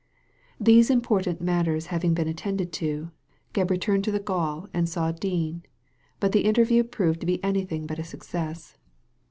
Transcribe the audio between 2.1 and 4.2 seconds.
been attended to, Gebb returned to the